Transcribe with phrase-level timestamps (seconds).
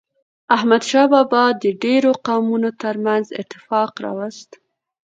[0.55, 4.49] احمد شاه بابا د ډیرو قومونو ترمنځ اتفاق راوست.